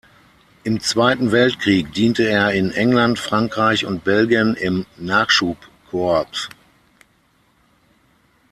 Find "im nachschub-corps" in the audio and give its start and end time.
4.55-6.49